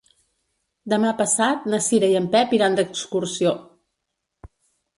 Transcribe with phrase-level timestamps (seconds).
[0.93, 3.55] Demà passat na Cira i en Pep iran d'excursió.